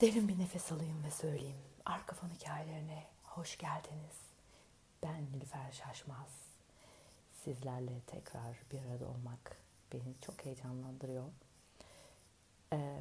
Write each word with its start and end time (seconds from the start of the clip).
Derin 0.00 0.28
bir 0.28 0.38
nefes 0.38 0.72
alayım 0.72 1.04
ve 1.04 1.10
söyleyeyim. 1.10 1.56
Arka 1.84 2.16
fon 2.16 2.28
hikayelerine 2.28 3.06
hoş 3.22 3.58
geldiniz. 3.58 4.16
Ben 5.02 5.24
Nilüfer 5.32 5.72
Şaşmaz. 5.72 6.28
Sizlerle 7.44 8.00
tekrar 8.06 8.56
bir 8.72 8.78
arada 8.78 9.08
olmak 9.08 9.56
beni 9.92 10.20
çok 10.20 10.44
heyecanlandırıyor. 10.44 11.24
Ee, 12.72 13.00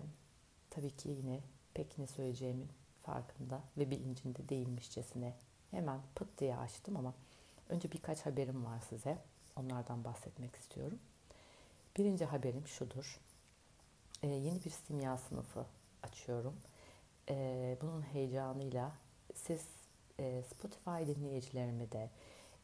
tabii 0.70 0.96
ki 0.96 1.10
yine 1.10 1.40
pek 1.74 1.98
ne 1.98 2.08
söyleyeceğimin 2.08 2.70
farkında 3.04 3.62
ve 3.78 3.92
bilincinde 3.92 4.50
değilmişçesine 4.50 5.34
hemen 5.72 6.00
pıt 6.16 6.38
diye 6.38 6.58
açtım 6.58 6.98
ama 6.98 7.14
önce 7.70 7.92
birkaç 7.92 8.26
haberim 8.26 8.66
var 8.66 8.80
size. 8.90 9.18
Onlardan 9.56 10.04
bahsetmek 10.04 10.56
istiyorum. 10.56 11.00
Birinci 11.98 12.26
haberim 12.26 12.68
şudur. 12.68 13.20
Ee, 14.24 14.28
yeni 14.28 14.64
bir 14.64 14.70
simya 14.70 15.18
sınıfı 15.18 15.66
açıyorum 16.04 16.56
e, 17.30 17.78
bunun 17.82 18.02
heyecanıyla 18.02 18.92
siz 19.36 19.62
e, 20.20 20.44
Spotify 20.44 21.16
dinleyicilerimi 21.16 21.92
de 21.92 22.10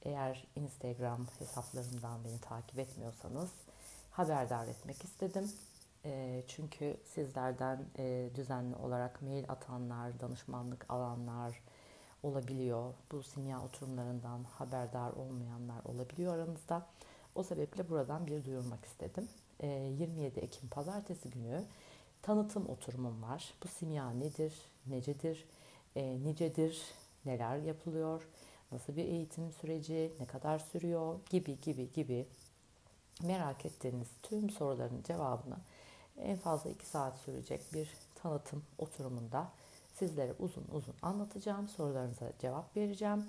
eğer 0.03 0.47
Instagram 0.55 1.27
hesaplarımdan 1.39 2.23
beni 2.25 2.39
takip 2.39 2.79
etmiyorsanız 2.79 3.49
haberdar 4.11 4.67
etmek 4.67 5.03
istedim. 5.03 5.51
E, 6.05 6.43
çünkü 6.47 6.97
sizlerden 7.05 7.85
e, 7.97 8.29
düzenli 8.35 8.75
olarak 8.75 9.21
mail 9.21 9.45
atanlar, 9.49 10.19
danışmanlık 10.19 10.85
alanlar 10.89 11.61
olabiliyor. 12.23 12.93
Bu 13.11 13.23
simya 13.23 13.63
oturumlarından 13.63 14.43
haberdar 14.43 15.11
olmayanlar 15.11 15.83
olabiliyor 15.85 16.35
aranızda. 16.35 16.87
O 17.35 17.43
sebeple 17.43 17.89
buradan 17.89 18.27
bir 18.27 18.45
duyurmak 18.45 18.85
istedim. 18.85 19.27
E, 19.59 19.67
27 19.67 20.39
Ekim 20.39 20.69
Pazartesi 20.69 21.29
günü 21.29 21.63
tanıtım 22.21 22.69
oturumum 22.69 23.23
var. 23.23 23.53
Bu 23.63 23.67
simya 23.67 24.11
nedir, 24.11 24.53
necedir, 24.87 25.45
e, 25.95 26.23
nicedir, 26.23 26.83
neler 27.25 27.57
yapılıyor, 27.57 28.27
nasıl 28.71 28.95
bir 28.95 29.05
eğitim 29.05 29.51
süreci, 29.51 30.13
ne 30.19 30.25
kadar 30.25 30.59
sürüyor 30.59 31.19
gibi 31.29 31.61
gibi 31.61 31.91
gibi 31.91 32.27
merak 33.23 33.65
ettiğiniz 33.65 34.07
tüm 34.23 34.49
soruların 34.49 35.03
cevabını 35.03 35.57
en 36.17 36.37
fazla 36.37 36.69
2 36.69 36.85
saat 36.85 37.17
sürecek 37.17 37.61
bir 37.73 37.93
tanıtım 38.15 38.63
oturumunda 38.77 39.51
sizlere 39.93 40.33
uzun 40.39 40.65
uzun 40.71 40.95
anlatacağım. 41.01 41.67
Sorularınıza 41.67 42.31
cevap 42.39 42.77
vereceğim. 42.77 43.25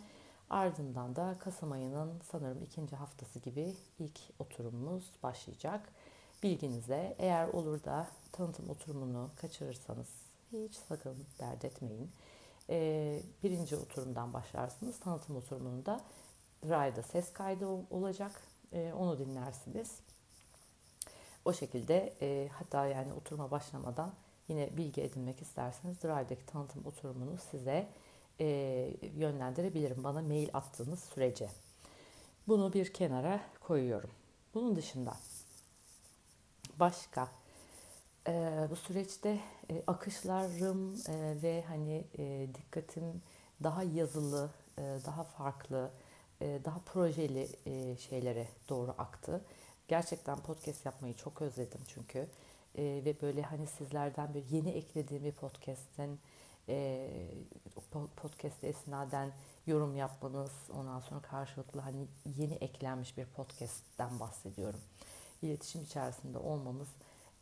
Ardından 0.51 1.17
da 1.17 1.37
Kasım 1.39 1.73
ayının 1.73 2.21
sanırım 2.33 2.63
ikinci 2.63 2.97
haftası 2.97 3.39
gibi 3.39 3.75
ilk 3.99 4.19
oturumumuz 4.39 5.11
başlayacak. 5.23 5.89
Bilginize 6.43 7.17
eğer 7.19 7.49
olur 7.49 7.85
da 7.85 8.09
tanıtım 8.33 8.71
oturumunu 8.71 9.31
kaçırırsanız 9.37 10.09
hiç 10.53 10.75
sakın 10.75 11.17
dert 11.39 11.65
etmeyin. 11.65 12.11
Ee, 12.71 13.23
birinci 13.43 13.77
oturumdan 13.77 14.33
başlarsınız. 14.33 15.01
Tanıtım 15.01 15.37
oturumunda 15.37 16.01
Ray'da 16.69 17.03
ses 17.03 17.33
kaydı 17.33 17.67
olacak. 17.67 18.43
Ee, 18.73 18.93
onu 18.99 19.19
dinlersiniz. 19.19 20.01
O 21.45 21.53
şekilde 21.53 22.15
e, 22.23 22.49
hatta 22.53 22.87
yani 22.87 23.13
oturuma 23.13 23.51
başlamadan 23.51 24.13
yine 24.49 24.77
bilgi 24.77 25.03
edinmek 25.03 25.43
isterseniz 25.43 26.03
Drive'daki 26.03 26.47
tanıtım 26.47 26.87
oturumunu 26.87 27.37
size 27.51 27.89
e, 28.41 28.47
yönlendirebilirim 29.17 30.05
bana 30.05 30.23
mail 30.23 30.49
attığınız 30.53 31.01
sürece. 31.01 31.49
Bunu 32.49 32.73
bir 32.73 32.93
kenara 32.93 33.41
koyuyorum. 33.61 34.11
Bunun 34.55 34.77
dışında 34.77 35.17
başka 36.81 37.29
e, 38.29 38.67
bu 38.71 38.77
süreçte 38.77 39.41
e, 39.71 39.83
akışlarım 39.87 40.95
e, 41.09 41.43
ve 41.43 41.65
hani 41.69 42.05
e, 42.19 42.49
dikkatim 42.55 43.23
daha 43.63 43.83
yazılı, 43.83 44.51
e, 44.79 44.83
daha 44.83 45.25
farklı, 45.25 45.91
e, 46.41 46.61
daha 46.65 46.79
projeli 46.79 47.49
e, 47.67 47.97
şeylere 47.97 48.49
doğru 48.69 48.95
aktı. 48.99 49.45
Gerçekten 49.89 50.39
podcast 50.39 50.87
yapmayı 50.87 51.15
çok 51.15 51.43
özledim 51.43 51.81
çünkü 51.89 52.19
e, 52.79 52.83
ve 53.05 53.15
böyle 53.23 53.43
hani 53.43 53.67
sizlerden 53.67 54.35
bir 54.35 54.45
yeni 54.51 54.71
eklediğim 54.71 55.25
bir 55.25 55.33
podcast'in 55.33 56.21
e, 56.69 57.09
podcast 58.17 58.65
esnaden 58.65 59.33
yorum 59.67 59.97
yapmanız, 59.97 60.51
ondan 60.75 61.01
sonra 61.01 61.21
karşılıklı 61.21 61.81
hani 61.81 62.07
yeni 62.39 62.55
eklenmiş 62.55 63.17
bir 63.17 63.25
podcast'ten 63.25 64.21
bahsediyorum. 64.21 64.81
İletişim 65.43 65.83
içerisinde 65.83 66.39
olmamız 66.39 66.89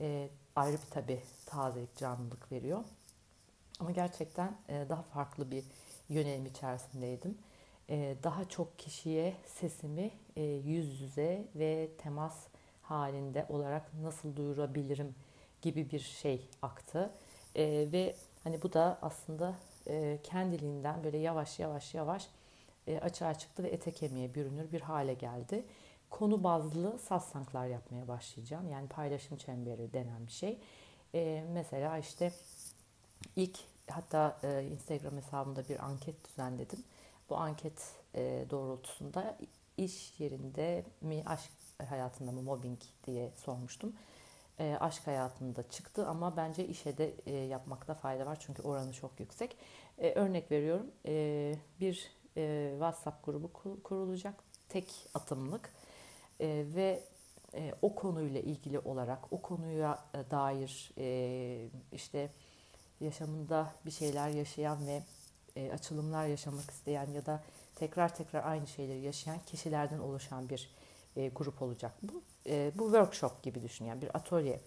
e, 0.01 0.29
ayrı 0.57 0.77
bir 0.77 0.91
tabi 0.91 1.23
tazelik, 1.47 1.97
canlılık 1.97 2.53
veriyor. 2.53 2.85
Ama 3.81 3.91
gerçekten 3.91 4.57
e, 4.69 4.87
daha 4.89 5.03
farklı 5.03 5.51
bir 5.51 5.65
yönelim 6.09 6.47
içerisindeydim. 6.47 7.39
E, 7.91 8.17
daha 8.23 8.49
çok 8.49 8.79
kişiye 8.79 9.37
sesimi 9.47 10.11
e, 10.37 10.43
yüz 10.43 11.01
yüze 11.01 11.45
ve 11.55 11.89
temas 11.99 12.35
halinde 12.83 13.47
olarak 13.49 13.95
nasıl 14.03 14.37
duyurabilirim 14.37 15.15
gibi 15.63 15.91
bir 15.91 16.01
şey 16.01 16.49
aktı. 16.63 17.11
E, 17.57 17.89
ve 17.93 18.15
hani 18.45 18.63
bu 18.63 18.73
da 18.73 18.99
aslında 19.03 19.55
e, 19.87 20.19
kendiliğinden 20.23 21.05
böyle 21.05 21.19
yavaş 21.19 21.59
yavaş 21.59 21.95
yavaş 21.95 22.29
e, 22.87 22.99
açığa 22.99 23.35
çıktı 23.35 23.63
ve 23.63 23.69
ete 23.69 23.91
kemiğe 23.91 24.35
bürünür 24.35 24.73
bir 24.73 24.81
hale 24.81 25.15
geldi 25.15 25.65
konu 26.11 26.45
bazlı 26.45 26.99
sastanklar 26.99 27.67
yapmaya 27.67 28.09
başlayacağım. 28.09 28.69
Yani 28.71 28.89
paylaşım 28.89 29.37
çemberi 29.37 29.93
denen 29.93 30.27
bir 30.27 30.33
şey. 30.33 30.59
E, 31.15 31.45
mesela 31.53 31.99
işte 31.99 32.33
ilk 33.37 33.59
hatta 33.91 34.39
e, 34.43 34.65
Instagram 34.65 35.17
hesabımda 35.17 35.69
bir 35.69 35.85
anket 35.85 36.29
düzenledim. 36.29 36.79
Bu 37.31 37.37
anket 37.37 37.93
e, 38.15 38.47
doğrultusunda 38.51 39.39
iş 39.77 40.21
yerinde 40.21 40.85
mi 41.01 41.23
aşk 41.27 41.51
hayatında 41.89 42.33
mı 42.33 42.43
mobbing 42.43 42.79
diye 43.07 43.33
sormuştum. 43.45 43.93
E, 44.59 44.77
aşk 44.81 45.07
hayatında 45.07 45.69
çıktı 45.69 46.07
ama 46.07 46.37
bence 46.37 46.67
işe 46.67 46.99
de 46.99 47.15
e, 47.27 47.33
yapmakta 47.35 47.95
fayda 47.95 48.27
var 48.27 48.39
çünkü 48.41 48.63
oranı 48.63 48.93
çok 48.93 49.21
yüksek. 49.21 49.57
E, 49.99 50.13
örnek 50.13 50.51
veriyorum 50.51 50.87
e, 51.07 51.55
bir 51.81 52.13
e, 52.37 52.71
WhatsApp 52.73 53.25
grubu 53.25 53.53
kurulacak 53.83 54.35
tek 54.69 55.07
atımlık 55.15 55.71
e, 56.41 56.65
ve 56.75 57.01
e, 57.55 57.75
o 57.83 57.95
konuyla 57.95 58.41
ilgili 58.41 58.79
olarak 58.79 59.33
o 59.33 59.43
konuya 59.43 59.99
e, 60.15 60.31
dair 60.31 60.91
e, 60.99 61.69
işte 61.93 62.31
yaşamında 63.01 63.73
bir 63.87 63.91
şeyler 63.91 64.29
yaşayan 64.29 64.87
ve 64.87 65.03
e, 65.57 65.73
açılımlar 65.73 66.27
yaşamak 66.27 66.71
isteyen 66.71 67.11
ya 67.11 67.27
da 67.27 67.43
tekrar 67.75 68.17
tekrar 68.17 68.45
aynı 68.45 68.67
şeyleri 68.67 69.01
yaşayan 69.01 69.39
kişilerden 69.47 69.99
oluşan 69.99 70.49
bir 70.49 70.71
e, 71.17 71.29
grup 71.29 71.63
olacak. 71.63 71.93
Bu 72.03 72.23
e, 72.47 72.73
bu 72.75 72.85
workshop 72.85 73.43
gibi 73.43 73.63
düşün 73.63 73.85
yani 73.85 74.03
bir 74.03 74.17
atölye 74.17 74.61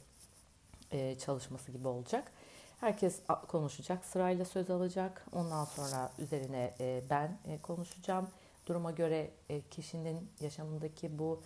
e, 0.91 1.17
çalışması 1.17 1.71
gibi 1.71 1.87
olacak. 1.87 2.31
Herkes 2.79 3.19
konuşacak, 3.47 4.05
sırayla 4.05 4.45
söz 4.45 4.69
alacak. 4.69 5.25
Ondan 5.31 5.65
sonra 5.65 6.11
üzerine 6.17 6.73
e, 6.79 7.01
ben 7.09 7.37
e, 7.47 7.57
konuşacağım. 7.57 8.27
Duruma 8.67 8.91
göre 8.91 9.31
e, 9.49 9.61
kişinin 9.61 10.29
yaşamındaki 10.41 11.19
bu 11.19 11.41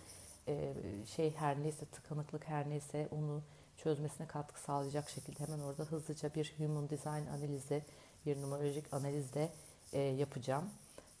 e, 0.48 0.74
şey 1.06 1.34
her 1.34 1.62
neyse 1.62 1.86
tıkanıklık 1.86 2.48
her 2.48 2.70
neyse 2.70 3.08
onu 3.10 3.42
çözmesine 3.76 4.26
katkı 4.26 4.60
sağlayacak 4.60 5.08
şekilde 5.10 5.40
hemen 5.46 5.58
orada 5.58 5.82
hızlıca 5.82 6.34
bir 6.34 6.54
human 6.58 6.90
design 6.90 7.26
analizi, 7.26 7.84
bir 8.26 8.42
numerolojik 8.42 8.94
analiz 8.94 9.34
de 9.34 9.52
e, 9.92 10.00
yapacağım. 10.00 10.70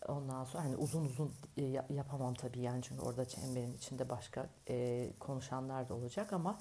Ondan 0.08 0.44
sonra 0.44 0.64
hani 0.64 0.76
uzun 0.76 1.04
uzun 1.04 1.32
e, 1.56 1.62
yapamam 1.94 2.34
tabii 2.34 2.60
yani 2.60 2.82
çünkü 2.82 3.02
orada 3.02 3.28
çemberin 3.28 3.74
içinde 3.74 4.08
başka 4.08 4.48
konuşanlar 5.20 5.88
da 5.88 5.94
olacak 5.94 6.32
ama 6.32 6.58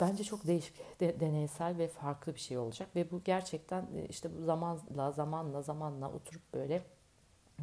bence 0.00 0.24
çok 0.24 0.46
değişik, 0.46 1.00
de, 1.00 1.20
deneysel 1.20 1.78
ve 1.78 1.88
farklı 1.88 2.34
bir 2.34 2.40
şey 2.40 2.58
olacak 2.58 2.88
ve 2.96 3.10
bu 3.10 3.22
gerçekten 3.24 3.86
işte 4.08 4.28
zamanla 4.44 5.12
zamanla 5.12 5.62
zamanla 5.62 6.12
oturup 6.12 6.54
böyle 6.54 6.82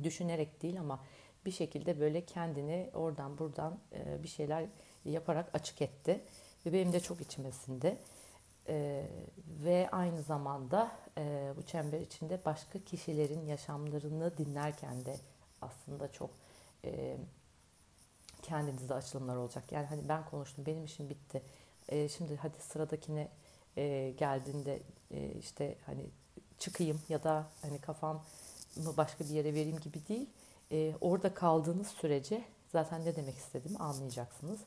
düşünerek 0.04 0.62
değil 0.62 0.80
ama 0.80 1.00
bir 1.46 1.52
şekilde 1.52 2.00
böyle 2.00 2.26
kendini 2.26 2.90
oradan 2.94 3.38
buradan 3.38 3.80
e, 3.94 4.24
bir 4.24 4.28
şeyler 4.28 4.66
yaparak 5.06 5.50
açık 5.56 5.82
etti. 5.82 6.22
Ve 6.66 6.74
benim 6.74 6.94
de 6.94 7.00
çok 7.00 7.22
içimesinde. 7.22 7.98
E, 8.68 9.06
ve 9.64 9.90
aynı 9.92 10.22
zamanda 10.22 10.92
e, 11.18 11.54
bu 11.58 11.64
çember 11.64 12.02
içinde 12.02 12.40
başka 12.46 12.80
kişilerin 12.80 13.46
yaşamlarını 13.46 14.38
dinlerken 14.38 15.06
de 15.06 15.18
aslında 15.62 16.12
çok 16.12 16.30
e, 16.86 17.18
kendinizde 18.42 18.94
açılımlar 18.94 19.36
olacak. 19.36 19.72
Yani 19.72 19.86
hani 19.86 20.10
ben 20.10 20.26
konuştum, 20.26 20.66
benim 20.66 20.86
işim 20.86 21.10
bitti. 21.10 21.42
E, 21.90 22.10
şimdi 22.10 22.36
hadi 22.36 22.62
sıradakine 22.62 23.28
geldiğinde 24.18 24.80
işte 25.40 25.76
hani 25.86 26.06
çıkayım 26.60 27.02
ya 27.10 27.24
da 27.24 27.48
hani 27.62 27.82
kafamı 27.82 28.22
başka 28.98 29.24
bir 29.24 29.30
yere 29.30 29.54
vereyim 29.54 29.80
gibi 29.80 30.08
değil 30.08 30.30
e, 30.72 30.94
orada 31.02 31.34
kaldığınız 31.34 31.88
sürece 31.88 32.44
zaten 32.68 33.06
ne 33.06 33.16
demek 33.16 33.36
istediğimi 33.36 33.80
anlayacaksınız. 33.80 34.60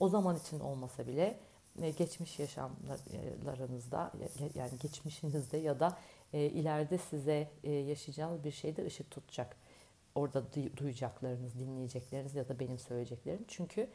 O 0.00 0.08
zaman 0.08 0.36
için 0.38 0.60
olmasa 0.60 1.06
bile 1.06 1.38
e, 1.82 1.90
geçmiş 1.90 2.38
yaşamlarınızda 2.38 4.12
yani 4.54 4.78
geçmişinizde 4.82 5.56
ya 5.56 5.80
da 5.80 5.98
e, 6.32 6.44
ileride 6.44 6.98
size 6.98 7.50
e, 7.64 7.72
yaşayacağınız 7.72 8.44
bir 8.44 8.50
şeyde 8.50 8.86
ışık 8.86 9.10
tutacak. 9.10 9.56
Orada 10.14 10.44
duyacaklarınız, 10.76 11.58
dinleyecekleriniz 11.58 12.34
ya 12.34 12.48
da 12.48 12.60
benim 12.60 12.78
söyleyeceklerim. 12.78 13.44
Çünkü 13.48 13.88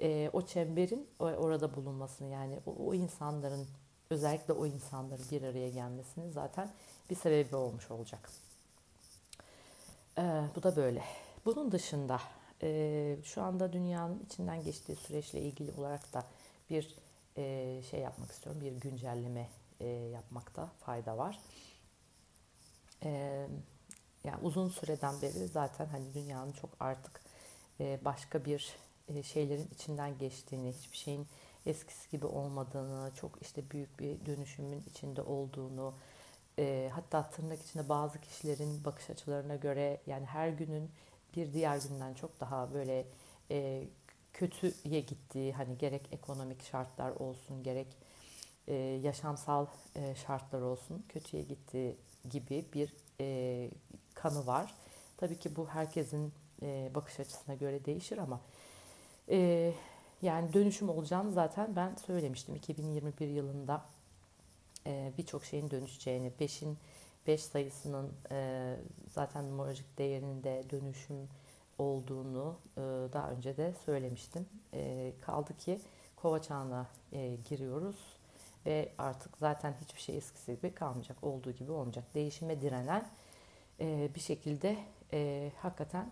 e, 0.00 0.30
o 0.32 0.46
çemberin 0.46 1.08
orada 1.18 1.74
bulunmasını 1.74 2.28
yani 2.28 2.58
o, 2.66 2.74
o 2.86 2.94
insanların 2.94 3.66
özellikle 4.10 4.52
o 4.52 4.66
insanların 4.66 5.24
bir 5.30 5.42
araya 5.42 5.68
gelmesini 5.68 6.32
zaten 6.32 6.70
bir 7.10 7.16
sebebi 7.16 7.56
olmuş 7.56 7.90
olacak. 7.90 8.30
E, 10.18 10.22
bu 10.56 10.62
da 10.62 10.76
böyle. 10.76 11.04
Bunun 11.44 11.72
dışında 11.72 12.20
e, 12.62 13.16
şu 13.24 13.42
anda 13.42 13.72
dünyanın 13.72 14.24
içinden 14.26 14.64
geçtiği 14.64 14.96
süreçle 14.96 15.40
ilgili 15.40 15.72
olarak 15.72 16.12
da 16.12 16.24
bir 16.70 16.94
e, 17.36 17.82
şey 17.90 18.00
yapmak 18.00 18.30
istiyorum. 18.30 18.60
Bir 18.60 18.72
güncelleme 18.72 19.48
e, 19.80 19.86
yapmakta 19.88 20.66
fayda 20.80 21.18
var. 21.18 21.38
E, 23.02 23.10
yani 24.24 24.38
uzun 24.42 24.68
süreden 24.68 25.22
beri 25.22 25.48
zaten 25.48 25.86
hani 25.86 26.14
dünyanın 26.14 26.52
çok 26.52 26.70
artık 26.80 27.20
e, 27.80 27.98
başka 28.04 28.44
bir 28.44 28.76
e, 29.08 29.22
şeylerin 29.22 29.68
içinden 29.74 30.18
geçtiğini, 30.18 30.72
hiçbir 30.72 30.96
şeyin 30.96 31.26
eskisi 31.66 32.10
gibi 32.10 32.26
olmadığını, 32.26 33.10
çok 33.14 33.42
işte 33.42 33.70
büyük 33.70 34.00
bir 34.00 34.26
dönüşümün 34.26 34.84
içinde 34.90 35.22
olduğunu, 35.22 35.94
e, 36.58 36.90
hatta 36.94 37.30
tırnak 37.30 37.62
içinde 37.62 37.88
bazı 37.88 38.20
kişilerin 38.20 38.84
bakış 38.84 39.10
açılarına 39.10 39.56
göre 39.56 40.00
yani 40.06 40.26
her 40.26 40.48
günün 40.48 40.90
bir 41.36 41.52
diğer 41.52 41.76
günden 41.88 42.14
çok 42.14 42.40
daha 42.40 42.74
böyle 42.74 43.06
e, 43.50 43.84
kötüye 44.32 45.00
gittiği 45.00 45.52
hani 45.52 45.78
gerek 45.78 46.02
ekonomik 46.12 46.62
şartlar 46.62 47.10
olsun 47.10 47.62
gerek 47.62 47.86
e, 48.68 48.74
yaşamsal 48.74 49.66
e, 49.94 50.14
şartlar 50.14 50.60
olsun 50.60 51.04
kötüye 51.08 51.42
gittiği 51.42 51.96
gibi 52.30 52.64
bir 52.74 52.94
e, 53.20 53.70
kanı 54.14 54.46
var. 54.46 54.74
Tabii 55.16 55.38
ki 55.38 55.56
bu 55.56 55.68
herkesin 55.68 56.32
e, 56.62 56.90
bakış 56.94 57.20
açısına 57.20 57.54
göre 57.54 57.84
değişir 57.84 58.18
ama 58.18 58.40
e, 59.30 59.72
yani 60.22 60.52
dönüşüm 60.52 60.88
olacağını 60.88 61.32
zaten 61.32 61.76
ben 61.76 61.94
söylemiştim. 62.06 62.54
2021 62.56 63.28
yılında 63.28 63.84
e, 64.86 65.12
birçok 65.18 65.44
şeyin 65.44 65.70
dönüşeceğini, 65.70 66.32
5'in 66.40 66.78
5 67.26 67.42
sayısının 67.42 68.12
e, 68.30 68.76
zaten 69.14 69.48
numerolojik 69.48 69.98
değerinde 69.98 70.64
dönüşüm 70.70 71.28
olduğunu 71.78 72.56
e, 72.76 72.80
daha 73.12 73.30
önce 73.30 73.56
de 73.56 73.74
söylemiştim. 73.84 74.46
E, 74.74 75.12
kaldı 75.20 75.56
ki 75.56 75.80
kova 76.16 76.42
çağına 76.42 76.86
e, 77.12 77.36
giriyoruz 77.48 77.96
ve 78.66 78.92
artık 78.98 79.36
zaten 79.38 79.74
hiçbir 79.84 80.00
şey 80.00 80.16
eskisi 80.16 80.56
gibi 80.56 80.74
kalmayacak, 80.74 81.24
olduğu 81.24 81.52
gibi 81.52 81.72
olmayacak. 81.72 82.04
Değişime 82.14 82.60
direnen 82.60 83.08
e, 83.80 84.10
bir 84.14 84.20
şekilde 84.20 84.76
e, 85.12 85.52
hakikaten 85.56 86.10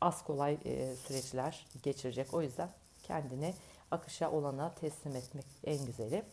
az 0.00 0.24
kolay 0.24 0.58
e, 0.64 0.96
süreçler 0.96 1.66
geçirecek. 1.82 2.34
O 2.34 2.42
yüzden 2.42 2.70
kendini 3.02 3.54
akışa 3.90 4.30
olana 4.30 4.74
teslim 4.74 5.16
etmek 5.16 5.44
en 5.64 5.86
güzeli 5.86 6.24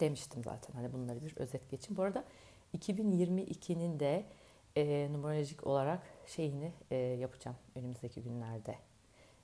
demiştim 0.00 0.44
zaten. 0.44 0.74
Hani 0.74 0.92
bunları 0.92 1.22
bir 1.22 1.36
özet 1.36 1.70
geçin. 1.70 1.96
Bu 1.96 2.02
arada 2.02 2.24
2022'nin 2.78 4.00
de 4.00 4.26
e, 4.76 5.08
numerolojik 5.12 5.66
olarak 5.66 6.02
şeyini 6.26 6.72
e, 6.90 6.96
yapacağım 6.96 7.56
önümüzdeki 7.74 8.22
günlerde. 8.22 8.78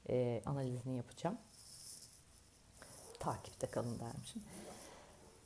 E, 0.09 0.43
analizini 0.47 0.97
yapacağım. 0.97 1.39
Takipte 3.19 3.67
kalın 3.67 3.99
dermişim. 3.99 4.43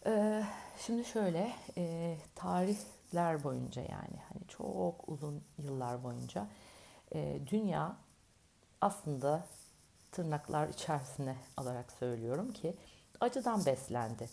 E, 0.06 0.44
şimdi 0.78 1.04
şöyle 1.04 1.52
e, 1.76 2.16
tarihler 2.34 3.44
boyunca 3.44 3.82
yani 3.82 4.16
hani 4.28 4.48
çok 4.48 5.08
uzun 5.08 5.42
yıllar 5.58 6.04
boyunca 6.04 6.46
e, 7.14 7.38
dünya 7.46 7.96
aslında 8.80 9.46
tırnaklar 10.12 10.68
içerisine 10.68 11.36
alarak 11.56 11.92
söylüyorum 11.92 12.52
ki 12.52 12.74
acıdan 13.20 13.66
beslendi. 13.66 14.28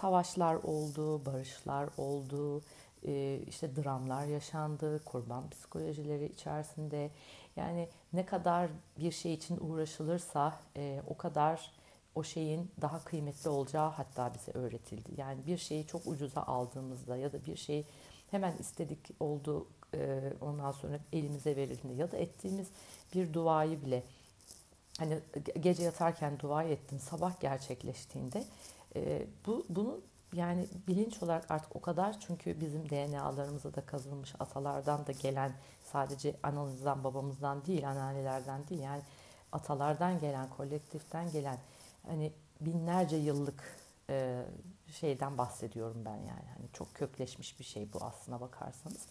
Savaşlar 0.00 0.54
oldu, 0.54 1.26
barışlar 1.26 1.88
oldu, 1.96 2.62
e, 3.06 3.40
işte 3.46 3.76
dramlar 3.76 4.24
yaşandı, 4.26 5.04
kurban 5.04 5.50
psikolojileri 5.50 6.26
içerisinde. 6.26 7.10
Yani 7.56 7.88
ne 8.12 8.26
kadar 8.26 8.70
bir 8.98 9.12
şey 9.12 9.34
için 9.34 9.58
uğraşılırsa 9.60 10.60
e, 10.76 11.02
o 11.08 11.16
kadar 11.16 11.72
o 12.14 12.22
şeyin 12.22 12.70
daha 12.80 13.04
kıymetli 13.04 13.50
olacağı 13.50 13.90
hatta 13.90 14.34
bize 14.34 14.52
öğretildi. 14.52 15.10
Yani 15.16 15.46
bir 15.46 15.58
şeyi 15.58 15.86
çok 15.86 16.06
ucuza 16.06 16.42
aldığımızda 16.42 17.16
ya 17.16 17.32
da 17.32 17.44
bir 17.46 17.56
şeyi 17.56 17.84
hemen 18.30 18.56
istedik 18.60 19.10
oldu 19.20 19.66
e, 19.94 20.32
ondan 20.40 20.72
sonra 20.72 20.98
elimize 21.12 21.56
verildiğinde 21.56 22.00
ya 22.00 22.12
da 22.12 22.16
ettiğimiz 22.16 22.68
bir 23.14 23.32
duayı 23.32 23.82
bile 23.84 24.02
hani 24.98 25.18
gece 25.60 25.82
yatarken 25.82 26.38
dua 26.38 26.62
ettin 26.62 26.98
sabah 26.98 27.40
gerçekleştiğinde 27.40 28.44
e, 28.96 29.26
bu 29.46 29.66
bunu 29.68 30.00
yani 30.32 30.66
bilinç 30.88 31.22
olarak 31.22 31.50
artık 31.50 31.76
o 31.76 31.80
kadar 31.80 32.20
çünkü 32.20 32.60
bizim 32.60 32.90
DNA'larımıza 32.90 33.74
da 33.74 33.80
kazınmış 33.80 34.34
atalardan 34.38 35.06
da 35.06 35.12
gelen 35.12 35.52
sadece 35.92 36.34
anamızdan 36.42 37.04
babamızdan 37.04 37.64
değil 37.64 37.88
anneannelerden 37.88 38.68
değil 38.68 38.82
yani 38.82 39.02
atalardan 39.52 40.20
gelen 40.20 40.48
kolektiften 40.48 41.32
gelen 41.32 41.58
hani 42.06 42.32
binlerce 42.60 43.16
yıllık 43.16 43.76
e, 44.10 44.44
şeyden 44.90 45.38
bahsediyorum 45.38 46.02
ben 46.04 46.16
yani. 46.16 46.48
Hani 46.56 46.66
çok 46.72 46.94
kökleşmiş 46.94 47.58
bir 47.58 47.64
şey 47.64 47.92
bu 47.92 48.04
aslına 48.04 48.40
bakarsanız. 48.40 49.06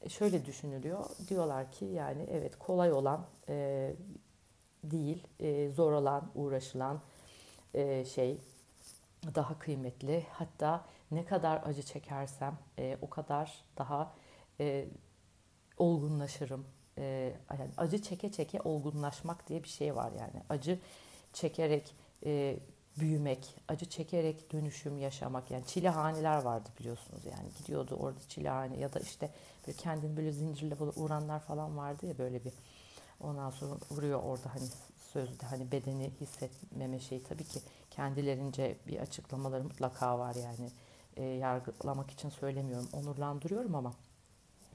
E, 0.00 0.08
şöyle 0.08 0.44
düşünülüyor. 0.44 1.04
Diyorlar 1.28 1.72
ki 1.72 1.84
yani 1.84 2.26
evet 2.30 2.58
kolay 2.58 2.92
olan 2.92 3.26
e, 3.48 3.94
değil 4.84 5.26
e, 5.40 5.70
zor 5.70 5.92
olan 5.92 6.30
uğraşılan 6.34 7.00
e, 7.74 8.04
şey 8.04 8.38
daha 9.34 9.58
kıymetli. 9.58 10.26
Hatta 10.30 10.84
ne 11.10 11.24
kadar 11.24 11.62
acı 11.64 11.82
çekersem 11.82 12.58
e, 12.78 12.98
o 13.02 13.10
kadar 13.10 13.64
daha 13.78 14.12
e, 14.60 14.88
olgunlaşırım. 15.76 16.66
E, 16.98 17.34
yani 17.58 17.70
acı 17.76 18.02
çeke 18.02 18.32
çeke 18.32 18.60
olgunlaşmak 18.60 19.48
diye 19.48 19.62
bir 19.62 19.68
şey 19.68 19.96
var 19.96 20.12
yani. 20.12 20.42
Acı 20.48 20.78
çekerek 21.32 21.94
e, 22.26 22.58
büyümek, 23.00 23.54
acı 23.68 23.86
çekerek 23.90 24.52
dönüşüm 24.52 24.98
yaşamak. 24.98 25.50
Yani 25.50 25.66
çilehaneler 25.66 26.42
vardı 26.42 26.68
biliyorsunuz 26.80 27.24
yani. 27.24 27.48
Gidiyordu 27.58 27.96
orada 28.00 28.20
çilehane 28.28 28.78
ya 28.78 28.92
da 28.92 29.00
işte 29.00 29.30
böyle 29.66 29.78
kendini 29.78 30.16
böyle 30.16 30.32
zincirle 30.32 30.80
böyle 30.80 30.90
uğranlar 30.96 31.40
falan 31.40 31.76
vardı 31.76 32.06
ya 32.06 32.18
böyle 32.18 32.44
bir. 32.44 32.52
Ondan 33.20 33.50
sonra 33.50 33.78
vuruyor 33.90 34.22
orada 34.22 34.54
hani 34.54 34.64
sözde 35.12 35.46
hani 35.46 35.72
bedeni 35.72 36.10
hissetmeme 36.20 37.00
şeyi 37.00 37.22
tabii 37.22 37.44
ki 37.44 37.60
kendilerince 37.90 38.76
bir 38.86 38.98
açıklamaları 38.98 39.64
mutlaka 39.64 40.18
var 40.18 40.34
yani. 40.34 40.70
E, 41.16 41.22
yargılamak 41.24 42.10
için 42.10 42.28
söylemiyorum 42.28 42.88
onurlandırıyorum 42.92 43.74
ama 43.74 43.92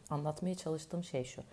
anlatmaya 0.09 0.55
çalıştığım 0.55 1.03
şey 1.03 1.23
şu. 1.23 1.43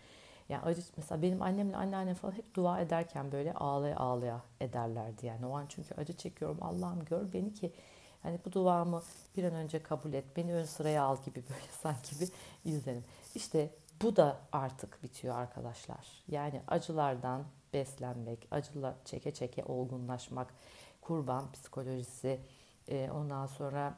Yani 0.49 0.63
acı 0.63 0.83
mesela 0.97 1.23
benim 1.23 1.43
annemle 1.43 1.77
anneannem 1.77 2.15
falan 2.15 2.33
hep 2.33 2.55
dua 2.55 2.81
ederken 2.81 3.33
böyle 3.33 3.55
ağlaya 3.55 3.97
ağlaya 3.97 4.43
ederlerdi 4.61 5.27
yani. 5.27 5.47
O 5.47 5.57
an 5.57 5.67
çünkü 5.69 5.95
acı 5.95 6.17
çekiyorum. 6.17 6.59
Allah'ım 6.61 7.05
gör 7.05 7.33
beni 7.33 7.55
ki 7.55 7.73
hani 8.23 8.39
bu 8.45 8.53
duamı 8.53 9.03
bir 9.37 9.45
an 9.45 9.55
önce 9.55 9.83
kabul 9.83 10.13
et 10.13 10.25
beni 10.37 10.55
ön 10.55 10.65
sıraya 10.65 11.03
al 11.03 11.17
gibi 11.27 11.43
böyle 11.51 11.73
sanki 11.83 12.21
bir 12.21 12.31
izlenim 12.65 13.05
işte 13.35 13.71
bu 14.03 14.17
da 14.17 14.41
artık 14.53 15.03
bitiyor 15.03 15.39
arkadaşlar 15.39 16.25
yani 16.29 16.63
acılardan 16.69 17.45
beslenmek 17.73 18.49
acılar 18.51 18.95
çeke 19.05 19.35
çeke 19.35 19.65
olgunlaşmak 19.65 20.55
kurban 21.01 21.53
psikolojisi, 21.53 22.41
e, 22.89 23.11
ondan 23.11 23.47
sonra 23.47 23.95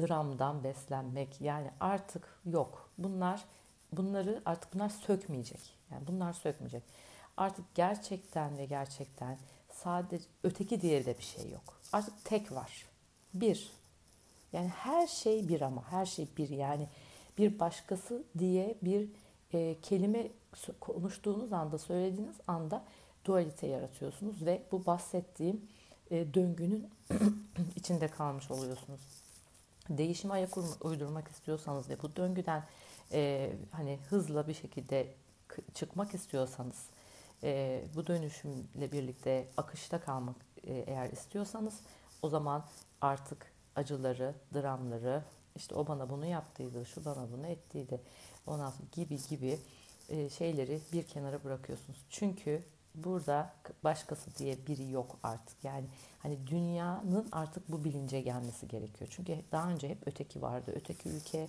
dramdan 0.00 0.64
beslenmek 0.64 1.40
yani 1.40 1.70
artık 1.80 2.40
yok. 2.44 2.90
Bunlar 2.98 3.44
bunları 3.92 4.42
artık 4.44 4.74
bunlar 4.74 4.88
sökmeyecek. 4.88 5.74
Yani 5.90 6.06
bunlar 6.06 6.32
sökmeyecek. 6.32 6.82
Artık 7.36 7.74
gerçekten 7.74 8.58
ve 8.58 8.64
gerçekten 8.64 9.38
sadece 9.72 10.24
öteki 10.42 10.80
diye 10.80 11.06
de 11.06 11.18
bir 11.18 11.22
şey 11.22 11.50
yok. 11.50 11.80
Artık 11.92 12.24
tek 12.24 12.52
var. 12.52 12.86
Bir. 13.34 13.70
Yani 14.52 14.68
her 14.68 15.06
şey 15.06 15.48
bir 15.48 15.60
ama 15.60 15.84
her 15.90 16.06
şey 16.06 16.28
bir 16.36 16.48
yani 16.48 16.88
bir 17.38 17.58
başkası 17.58 18.24
diye 18.38 18.78
bir 18.82 19.08
e, 19.52 19.80
kelime 19.82 20.28
konuştuğunuz 20.80 21.52
anda 21.52 21.78
söylediğiniz 21.78 22.36
anda 22.46 22.84
dualite 23.24 23.66
yaratıyorsunuz 23.66 24.46
ve 24.46 24.62
bu 24.72 24.86
bahsettiğim 24.86 25.68
e, 26.10 26.34
döngünün 26.34 26.90
içinde 27.76 28.08
kalmış 28.08 28.50
oluyorsunuz. 28.50 29.00
Değişime 29.88 30.34
ayak 30.34 30.58
uydurmak 30.84 31.28
istiyorsanız 31.28 31.88
ve 31.88 32.02
bu 32.02 32.16
döngüden 32.16 32.64
e, 33.12 33.52
hani 33.72 33.98
hızla 34.10 34.48
bir 34.48 34.54
şekilde 34.54 35.14
çıkmak 35.74 36.14
istiyorsanız 36.14 36.86
e, 37.42 37.82
bu 37.94 38.06
dönüşümle 38.06 38.92
birlikte 38.92 39.48
akışta 39.56 40.00
kalmak 40.00 40.36
e, 40.64 40.72
eğer 40.72 41.10
istiyorsanız 41.10 41.80
o 42.22 42.28
zaman 42.28 42.64
artık 43.00 43.52
acıları, 43.76 44.34
dramları, 44.54 45.22
işte 45.58 45.74
o 45.74 45.86
bana 45.86 46.10
bunu 46.10 46.26
yaptıydı, 46.26 46.86
şu 46.86 47.04
bana 47.04 47.32
bunu 47.32 47.46
ettiydi, 47.46 48.00
ondan 48.46 48.70
sonra 48.70 48.88
gibi 48.92 49.18
gibi 49.28 49.58
e, 50.08 50.30
şeyleri 50.30 50.80
bir 50.92 51.02
kenara 51.02 51.44
bırakıyorsunuz. 51.44 51.98
Çünkü 52.10 52.62
burada 52.94 53.54
başkası 53.84 54.34
diye 54.34 54.66
biri 54.66 54.90
yok 54.90 55.18
artık. 55.22 55.64
Yani 55.64 55.84
hani 56.18 56.46
dünyanın 56.46 57.28
artık 57.32 57.72
bu 57.72 57.84
bilince 57.84 58.20
gelmesi 58.20 58.68
gerekiyor. 58.68 59.10
Çünkü 59.10 59.38
daha 59.52 59.70
önce 59.70 59.88
hep 59.88 59.98
öteki 60.06 60.42
vardı. 60.42 60.72
Öteki 60.76 61.08
ülke, 61.08 61.48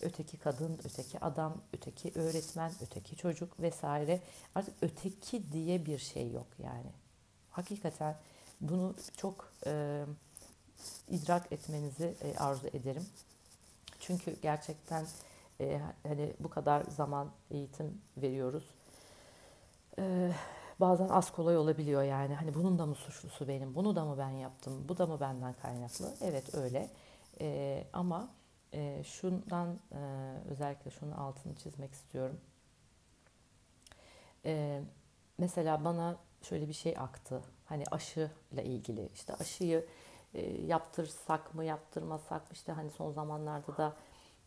öteki 0.00 0.36
kadın, 0.36 0.78
öteki 0.84 1.20
adam, 1.20 1.60
öteki 1.72 2.12
öğretmen, 2.14 2.72
öteki 2.82 3.16
çocuk 3.16 3.60
vesaire. 3.60 4.20
Artık 4.54 4.74
öteki 4.82 5.52
diye 5.52 5.86
bir 5.86 5.98
şey 5.98 6.30
yok 6.30 6.46
yani. 6.58 6.90
Hakikaten 7.50 8.16
bunu 8.60 8.94
çok 9.16 9.52
e, 9.66 10.04
idrak 11.08 11.52
etmenizi 11.52 12.14
e, 12.22 12.36
arzu 12.36 12.66
ederim. 12.66 13.06
Çünkü 14.06 14.36
gerçekten 14.42 15.06
e, 15.60 15.80
hani 16.02 16.34
bu 16.40 16.50
kadar 16.50 16.82
zaman 16.82 17.30
eğitim 17.50 18.00
veriyoruz. 18.16 18.64
E, 19.98 20.32
bazen 20.80 21.08
az 21.08 21.32
kolay 21.32 21.56
olabiliyor 21.56 22.02
yani. 22.02 22.34
Hani 22.34 22.54
bunun 22.54 22.78
da 22.78 22.86
mı 22.86 22.94
suçlusu 22.94 23.48
benim? 23.48 23.74
Bunu 23.74 23.96
da 23.96 24.04
mı 24.04 24.18
ben 24.18 24.30
yaptım? 24.30 24.88
Bu 24.88 24.98
da 24.98 25.06
mı 25.06 25.20
benden 25.20 25.54
kaynaklı? 25.62 26.14
Evet 26.20 26.54
öyle. 26.54 26.90
E, 27.40 27.84
ama 27.92 28.28
e, 28.72 29.02
şundan 29.04 29.78
e, 29.92 29.98
özellikle 30.50 30.90
şunun 30.90 31.12
altını 31.12 31.54
çizmek 31.54 31.92
istiyorum. 31.92 32.40
E, 34.44 34.82
mesela 35.38 35.84
bana 35.84 36.16
şöyle 36.42 36.68
bir 36.68 36.72
şey 36.72 36.94
aktı. 36.98 37.42
Hani 37.64 37.84
aşıyla 37.90 38.62
ilgili. 38.62 39.08
İşte 39.14 39.34
aşıyı 39.34 39.86
e, 40.34 40.62
yaptırsak 40.66 41.54
mı 41.54 41.64
yaptırmasak 41.64 42.42
mı? 42.42 42.48
İşte 42.52 42.72
hani 42.72 42.90
son 42.90 43.12
zamanlarda 43.12 43.76
da 43.76 43.96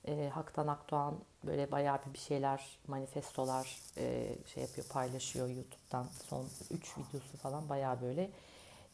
e, 0.07 0.29
Haktan 0.33 0.67
Akdoğan 0.67 1.15
böyle 1.45 1.71
bayağı 1.71 1.99
bir, 2.13 2.19
şeyler, 2.19 2.79
manifestolar 2.87 3.79
e, 3.97 4.35
şey 4.53 4.63
yapıyor, 4.63 4.87
paylaşıyor 4.87 5.49
YouTube'dan. 5.49 6.07
Son 6.29 6.45
3 6.71 6.97
videosu 6.97 7.37
falan 7.37 7.69
bayağı 7.69 8.01
böyle 8.01 8.29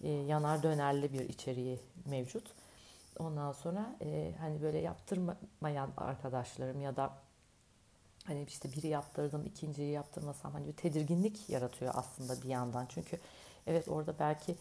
e, 0.04 0.10
yanar 0.10 0.64
dönerli 0.64 1.14
bir 1.14 1.30
içeriği 1.30 1.80
mevcut. 2.06 2.52
Ondan 3.20 3.52
sonra 3.52 3.96
e, 4.02 4.34
hani 4.40 4.62
böyle 4.62 4.78
yaptırmayan 4.78 5.90
arkadaşlarım 5.98 6.82
ya 6.82 6.96
da 6.96 7.14
hani 8.26 8.44
işte 8.44 8.72
biri 8.72 8.88
yaptırdım, 8.88 9.46
ikinciyi 9.46 9.92
yaptırmasam 9.92 10.54
hani 10.54 10.68
bir 10.68 10.74
tedirginlik 10.74 11.50
yaratıyor 11.50 11.94
aslında 11.96 12.42
bir 12.42 12.50
yandan. 12.50 12.86
Çünkü 12.90 13.20
evet 13.68 13.88
orada 13.88 14.20
belki 14.20 14.56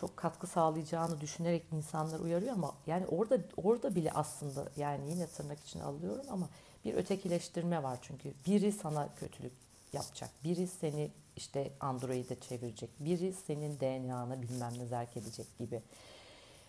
çok 0.00 0.16
katkı 0.16 0.46
sağlayacağını 0.46 1.20
düşünerek 1.20 1.64
insanlar 1.72 2.20
uyarıyor 2.20 2.52
ama 2.52 2.74
yani 2.86 3.06
orada 3.06 3.38
orada 3.56 3.94
bile 3.94 4.12
aslında 4.12 4.68
yani 4.76 5.10
yine 5.10 5.26
tırnak 5.26 5.60
için 5.60 5.80
alıyorum 5.80 6.26
ama 6.30 6.48
bir 6.84 6.94
ötekileştirme 6.94 7.82
var 7.82 7.98
çünkü 8.02 8.32
biri 8.46 8.72
sana 8.72 9.08
kötülük 9.16 9.52
yapacak, 9.92 10.30
biri 10.44 10.66
seni 10.66 11.10
işte 11.36 11.70
Android'e 11.80 12.40
çevirecek, 12.40 12.90
biri 13.00 13.32
senin 13.32 13.80
DNA'na 13.80 14.42
bilmem 14.42 14.72
ne 14.78 14.86
zerk 14.86 15.16
edecek 15.16 15.58
gibi. 15.58 15.82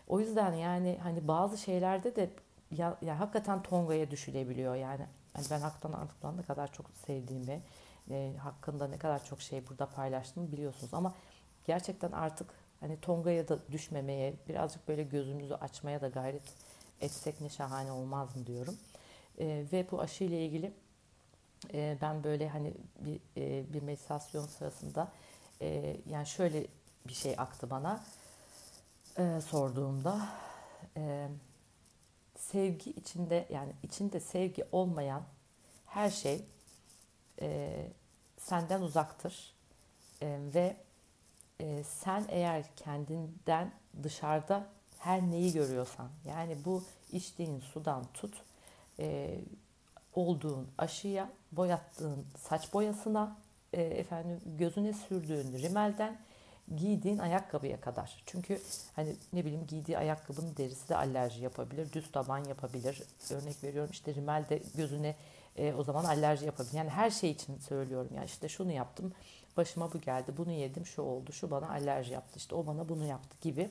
O 0.08 0.20
yüzden 0.20 0.54
yani 0.54 1.00
hani 1.04 1.28
bazı 1.28 1.58
şeylerde 1.58 2.16
de 2.16 2.30
ya, 2.72 2.98
ya 3.02 3.20
hakikaten 3.20 3.64
Tonga'ya 3.64 4.12
düşülebiliyor 4.12 4.76
yani. 4.76 5.06
yani 5.36 5.46
ben 5.52 5.60
Hak'tan 5.60 5.94
Artuk'tan 5.94 6.38
ne 6.38 6.42
kadar 6.42 6.74
çok 6.74 6.86
sevdiğimi, 7.06 7.62
e, 8.10 8.34
hakkında 8.38 8.88
ne 8.88 8.98
kadar 8.98 9.26
çok 9.26 9.42
şey 9.42 9.68
burada 9.70 9.86
paylaştığımı 9.86 10.52
biliyorsunuz 10.52 10.94
ama 10.94 11.14
gerçekten 11.66 12.12
artık 12.12 12.48
hani 12.80 13.02
Tonga'ya 13.02 13.48
da 13.48 13.60
düşmemeye, 13.72 14.34
birazcık 14.48 14.88
böyle 14.88 15.04
gözümüzü 15.04 15.54
açmaya 15.54 16.02
da 16.02 16.08
gayret 16.08 16.54
etsek 17.02 17.42
ne 17.42 17.50
şahane 17.50 17.92
olmaz 17.92 18.36
mı 18.36 18.48
diyorum. 18.48 18.78
E, 19.40 19.66
ve 19.72 19.88
bu 19.92 20.02
aşı 20.02 20.24
ile 20.24 20.46
ilgili 20.46 20.74
e, 21.74 21.98
ben 22.02 22.24
böyle 22.24 22.50
hani 22.50 22.74
bir, 23.00 23.20
e, 23.38 23.74
bir 23.74 23.82
meditasyon 23.82 24.46
sırasında 24.46 25.12
e, 25.62 25.98
yani 26.10 26.28
şöyle 26.28 26.68
bir 27.08 27.14
şey 27.14 27.36
aktı 27.38 27.70
bana 27.70 28.04
e, 29.18 29.42
sorduğumda 29.42 30.28
e, 30.98 31.28
sevgi 32.36 32.90
içinde 32.90 33.48
yani 33.50 33.74
içinde 33.84 34.20
sevgi 34.20 34.66
olmayan 34.72 35.24
her 35.86 36.10
şey 36.10 36.46
e, 37.42 37.88
senden 38.38 38.82
uzaktır 38.82 39.54
e, 40.22 40.40
ve 40.54 40.78
e, 41.60 41.84
sen 41.84 42.25
eğer 42.30 42.66
kendinden 42.75 43.72
dışarıda 44.04 44.66
her 45.00 45.22
neyi 45.22 45.54
görüyorsan 45.54 46.10
yani 46.25 46.58
bu 46.66 46.84
içtiğin 47.12 47.60
sudan 47.60 48.06
tut 48.13 48.42
e, 49.00 49.39
olduğun 50.16 50.68
aşıya 50.78 51.30
boyattığın 51.51 52.25
saç 52.38 52.74
boyasına 52.74 53.38
e, 53.74 53.82
efendim 53.82 54.42
gözüne 54.46 54.94
sürdüğün 54.94 55.58
rimelden 55.58 56.18
giydiğin 56.78 57.18
ayakkabıya 57.18 57.82
kadar. 57.82 58.24
Çünkü 58.25 58.62
hani 58.96 59.16
ne 59.34 59.46
bileyim 59.46 59.68
giydiği 59.68 59.98
ayakkabının 59.98 60.58
derisi 60.58 60.89
de 60.89 60.96
alerji 60.96 61.44
yapabilir, 61.44 61.94
düz 61.94 62.12
taban 62.12 62.38
yapabilir. 62.38 63.04
Örnek 63.32 63.63
veriyorum 63.63 63.89
işte 63.92 64.16
rimel 64.16 64.50
de 64.50 64.62
gözüne 64.75 65.16
e, 65.58 65.74
o 65.74 65.84
zaman 65.84 66.06
alerji 66.06 66.46
yapabilir. 66.46 66.74
Yani 66.78 66.89
her 66.89 67.10
şey 67.10 67.32
için 67.32 67.58
söylüyorum. 67.58 68.10
Yani 68.16 68.25
işte 68.25 68.50
şunu 68.50 68.72
yaptım, 68.72 69.13
başıma 69.60 69.94
bu 69.94 70.01
geldi, 70.01 70.34
bunu 70.38 70.51
yedim, 70.51 70.86
şu 70.86 71.01
oldu, 71.01 71.34
şu 71.34 71.51
bana 71.51 71.70
alerji 71.70 72.13
yaptı, 72.13 72.34
işte 72.38 72.56
o 72.56 72.68
bana 72.68 72.89
bunu 72.89 73.06
yaptı 73.06 73.38
gibi. 73.42 73.70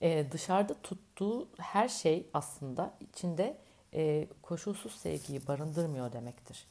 E, 0.00 0.32
dışarıda 0.32 0.74
tuttuğu 0.82 1.48
her 1.58 1.88
şey 1.88 2.26
aslında 2.34 2.94
içinde 3.00 3.56
e, 3.94 4.28
koşulsuz 4.42 4.92
sevgiyi 4.92 5.46
barındırmıyor 5.46 6.12
demektir. 6.12 6.66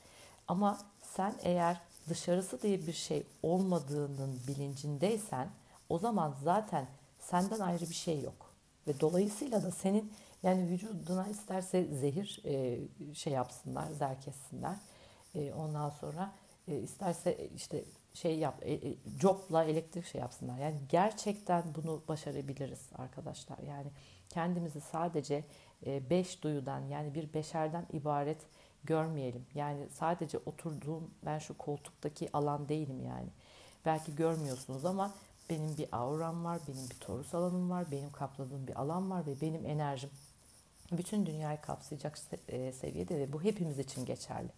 Ama 0.48 0.80
sen 1.01 1.36
eğer 1.44 1.82
dışarısı 2.10 2.62
diye 2.62 2.88
bir 2.88 2.94
şey 2.94 3.24
olmadığının 3.44 4.39
bilincindeysen 4.48 5.50
o 5.89 6.00
zaman 6.00 6.36
zaten 6.44 6.88
senden 7.20 7.60
ayrı 7.60 7.89
bir 7.89 7.96
şey 7.96 8.22
yok. 8.22 8.54
Ve 8.88 9.00
dolayısıyla 9.00 9.63
da 9.63 9.72
senin 9.72 10.13
yani 10.44 10.70
vücuduna 10.70 11.27
isterse 11.27 11.86
zehir 11.86 12.42
e, 12.46 12.80
şey 13.13 13.34
yapsınlar, 13.34 13.88
zerk 13.92 14.27
etsinler. 14.27 14.75
E, 15.36 15.54
ondan 15.54 15.89
sonra 15.89 16.32
e, 16.67 16.75
isterse 16.75 17.50
işte 17.55 17.84
şey 18.13 18.39
yap, 18.39 18.60
e, 18.62 18.74
e, 18.74 18.95
copla 19.19 19.63
elektrik 19.63 20.05
şey 20.05 20.22
yapsınlar. 20.22 20.57
Yani 20.57 20.75
gerçekten 20.89 21.63
bunu 21.75 22.01
başarabiliriz 22.07 22.89
arkadaşlar. 22.98 23.57
Yani 23.57 23.88
kendimizi 24.29 24.81
sadece 24.81 25.43
e, 25.86 26.10
beş 26.10 26.43
duyudan 26.43 26.79
yani 26.79 27.13
bir 27.13 27.34
beşerden 27.34 27.86
ibaret 27.93 28.38
görmeyelim. 28.84 29.45
Yani 29.55 29.88
sadece 29.93 30.38
oturduğum 30.38 31.12
ben 31.25 31.39
şu 31.39 31.57
koltuktaki 31.57 32.29
alan 32.34 32.69
değilim 32.69 33.01
yani. 33.05 33.29
Belki 33.86 34.15
görmüyorsunuz 34.15 34.86
ama 34.86 35.13
benim 35.50 35.77
bir 35.77 35.88
auram 35.91 36.45
var, 36.45 36.60
benim 36.67 36.89
bir 36.89 36.95
torus 36.95 37.36
alanım 37.36 37.69
var, 37.69 37.91
benim 37.91 38.12
kapladığım 38.12 38.67
bir 38.67 38.81
alan 38.81 39.12
var 39.12 39.25
ve 39.25 39.41
benim 39.41 39.65
enerjim 39.65 40.10
bütün 40.91 41.25
dünyayı 41.25 41.62
kapsayacak 41.62 42.19
e, 42.48 42.72
seviyede 42.72 43.19
ve 43.19 43.34
bu 43.34 43.43
hepimiz 43.43 43.79
için 43.79 44.05
geçerli. 44.05 44.50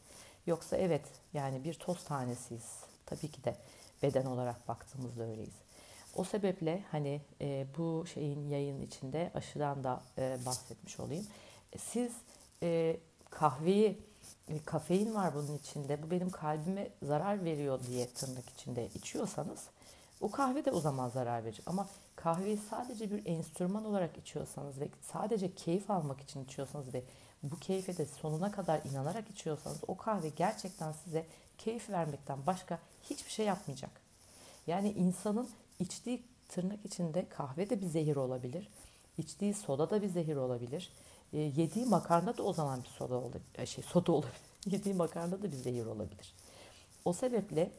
Yoksa 0.48 0.78
evet 0.78 1.06
yani 1.34 1.64
bir 1.64 1.74
toz 1.74 2.04
tanesiyiz. 2.04 2.84
Tabii 3.06 3.32
ki 3.32 3.44
de 3.44 3.56
beden 4.04 4.26
olarak 4.26 4.68
baktığımızda 4.68 5.24
öyleyiz. 5.24 5.56
O 6.16 6.24
sebeple 6.24 6.84
hani 6.92 7.22
e, 7.42 7.68
bu 7.78 8.06
şeyin 8.14 8.50
yayın 8.50 8.82
içinde 8.82 9.32
aşıdan 9.36 9.84
da 9.84 10.02
e, 10.18 10.38
bahsetmiş 10.46 11.00
olayım. 11.00 11.28
Siz 11.78 12.12
e, 12.64 12.98
kahveyi 13.30 14.02
e, 14.48 14.64
kafein 14.66 15.16
var 15.16 15.36
bunun 15.36 15.58
içinde. 15.58 16.04
Bu 16.04 16.12
benim 16.12 16.30
kalbime 16.30 16.90
zarar 17.04 17.46
veriyor 17.46 17.80
diye 17.88 18.08
tırnak 18.08 18.50
içinde 18.50 18.90
içiyorsanız 18.96 19.68
o 20.22 20.32
kahve 20.32 20.66
de 20.66 20.72
o 20.72 20.80
zaman 20.80 21.10
zarar 21.10 21.44
verecek. 21.44 21.64
Ama 21.68 21.88
kahveyi 22.18 22.58
sadece 22.58 23.12
bir 23.12 23.26
enstrüman 23.26 23.86
olarak 23.86 24.18
içiyorsanız 24.18 24.80
ve 24.80 24.90
sadece 25.02 25.56
keyif 25.56 25.92
almak 25.92 26.22
için 26.22 26.44
içiyorsanız 26.44 26.94
ve 26.94 27.04
bu 27.44 27.60
keyfe 27.60 27.98
de 27.98 28.06
sonuna 28.06 28.52
kadar 28.52 28.82
inanarak 28.92 29.30
içiyorsanız 29.30 29.78
o 29.88 29.98
kahve 29.98 30.30
gerçekten 30.30 30.92
size 30.92 31.26
keyif 31.58 31.90
vermekten 31.90 32.46
başka 32.46 32.80
hiçbir 33.04 33.32
şey 33.32 33.46
yapmayacak. 33.46 33.92
Yani 34.68 34.92
insanın 34.92 35.50
içtiği 35.80 36.24
tırnak 36.50 36.86
içinde 36.86 37.30
kahve 37.30 37.70
de 37.70 37.82
bir 37.82 37.86
zehir 37.86 38.16
olabilir. 38.16 38.70
İçtiği 39.18 39.54
soda 39.54 39.90
da 39.90 40.02
bir 40.02 40.10
zehir 40.10 40.36
olabilir. 40.36 40.92
E, 41.34 41.38
yediği 41.38 41.86
makarna 41.86 42.38
da 42.38 42.44
o 42.44 42.54
zaman 42.54 42.84
bir 42.84 42.90
soda 42.90 43.16
olabilir. 43.16 43.46
E, 43.56 43.66
şey, 43.66 43.84
soda 43.84 44.12
olabilir. 44.12 44.42
yediği 44.66 44.96
makarna 44.96 45.42
da 45.42 45.44
bir 45.44 45.58
zehir 45.58 45.86
olabilir. 45.86 46.34
O 47.06 47.14
sebeple 47.14 47.72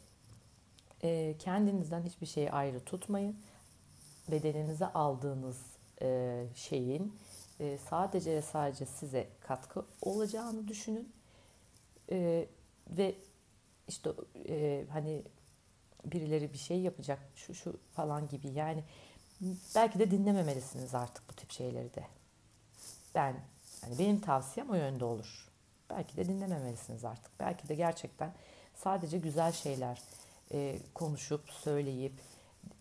e, 1.02 1.34
kendinizden 1.38 2.02
hiçbir 2.02 2.26
şeyi 2.26 2.50
ayrı 2.50 2.80
tutmayın. 2.84 3.36
Bedeninize 4.30 4.86
aldığınız 4.86 5.56
e, 6.02 6.44
şeyin 6.54 7.18
e, 7.60 7.78
sadece 7.90 8.34
ve 8.34 8.42
sadece 8.42 8.86
size 8.86 9.28
katkı 9.40 9.84
olacağını 10.02 10.68
düşünün. 10.68 11.12
E, 12.10 12.46
ve 12.90 13.14
işte 13.88 14.10
e, 14.48 14.84
hani 14.92 15.22
birileri 16.04 16.52
bir 16.52 16.58
şey 16.58 16.80
yapacak 16.80 17.18
şu 17.34 17.54
şu 17.54 17.76
falan 17.92 18.28
gibi 18.28 18.48
yani 18.48 18.84
belki 19.74 19.98
de 19.98 20.10
dinlememelisiniz 20.10 20.94
artık 20.94 21.28
bu 21.28 21.32
tip 21.32 21.50
şeyleri 21.50 21.94
de. 21.94 22.04
Ben 23.14 23.36
yani 23.82 23.98
benim 23.98 24.20
tavsiyem 24.20 24.70
o 24.70 24.74
yönde 24.74 25.04
olur. 25.04 25.48
Belki 25.90 26.16
de 26.16 26.28
dinlememelisiniz 26.28 27.04
artık. 27.04 27.40
Belki 27.40 27.68
de 27.68 27.74
gerçekten 27.74 28.32
sadece 28.76 29.18
güzel 29.18 29.52
şeyler 29.52 30.02
e, 30.52 30.78
konuşup, 30.94 31.50
söyleyip, 31.50 32.12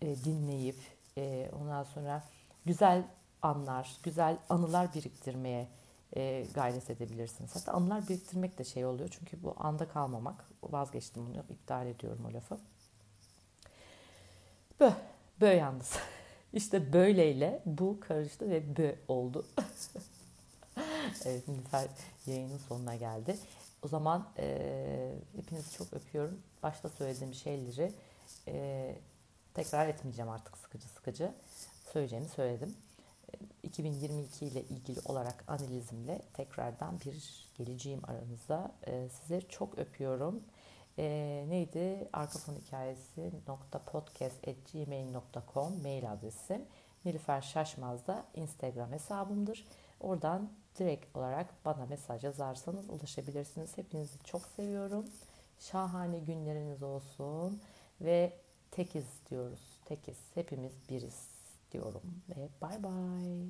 e, 0.02 0.24
dinleyip, 0.24 0.76
e, 1.18 1.50
ondan 1.60 1.84
sonra 1.84 2.22
güzel 2.66 3.04
anlar, 3.42 3.96
güzel 4.02 4.38
anılar 4.48 4.94
biriktirmeye 4.94 5.68
e, 6.16 6.46
gayret 6.54 6.90
edebilirsiniz. 6.90 7.56
Hatta 7.56 7.72
anılar 7.72 8.08
biriktirmek 8.08 8.58
de 8.58 8.64
şey 8.64 8.86
oluyor. 8.86 9.08
Çünkü 9.08 9.42
bu 9.42 9.54
anda 9.58 9.88
kalmamak. 9.88 10.44
Vazgeçtim 10.62 11.26
bunu, 11.26 11.44
iptal 11.50 11.86
ediyorum 11.86 12.26
o 12.30 12.34
lafı. 12.34 12.58
Bö, 14.80 14.90
bö 15.40 15.54
yalnız. 15.54 15.96
İşte 16.52 16.92
böyleyle 16.92 17.62
bu 17.66 18.00
karıştı 18.00 18.50
ve 18.50 18.76
bö 18.76 18.94
oldu. 19.08 19.46
evet 21.24 21.48
Nilüfer 21.48 21.88
yayının 22.26 22.58
sonuna 22.58 22.96
geldi. 22.96 23.36
O 23.82 23.88
zaman 23.88 24.28
e, 24.38 25.12
hepinizi 25.36 25.72
çok 25.72 25.92
öpüyorum. 25.92 26.40
Başta 26.62 26.88
söylediğim 26.88 27.34
şeyleri 27.34 27.92
e, 28.48 28.94
tekrar 29.58 29.88
etmeyeceğim 29.88 30.30
artık 30.30 30.58
sıkıcı 30.58 30.88
sıkıcı. 30.88 31.34
Söyleyeceğimi 31.92 32.28
söyledim. 32.28 32.76
2022 33.62 34.46
ile 34.46 34.62
ilgili 34.62 35.00
olarak 35.04 35.44
analizimle 35.48 36.22
tekrardan 36.34 37.00
bir 37.00 37.46
geleceğim 37.54 38.00
aranızda. 38.04 38.72
E, 38.86 39.08
size 39.08 39.40
çok 39.40 39.78
öpüyorum. 39.78 40.42
E, 40.98 41.04
neydi? 41.48 42.08
Arka 42.12 42.38
fon 42.38 42.54
hikayesi 42.54 43.32
podcast.gmail.com 43.86 45.82
mail 45.82 46.12
adresim. 46.12 46.64
Nilüfer 47.04 47.40
Şaşmaz 47.40 48.06
da 48.06 48.24
Instagram 48.34 48.92
hesabımdır. 48.92 49.66
Oradan 50.00 50.52
direkt 50.78 51.16
olarak 51.16 51.64
bana 51.64 51.86
mesaj 51.86 52.24
yazarsanız 52.24 52.90
ulaşabilirsiniz. 52.90 53.76
Hepinizi 53.78 54.18
çok 54.24 54.42
seviyorum. 54.46 55.06
Şahane 55.58 56.18
günleriniz 56.18 56.82
olsun 56.82 57.60
ve 58.00 58.32
tekiz 58.70 59.06
diyoruz. 59.30 59.60
Tekiz. 59.84 60.18
Hepimiz 60.34 60.72
biriz 60.90 61.28
diyorum 61.72 62.02
ve 62.28 62.48
bay 62.60 62.82
bay. 62.82 63.46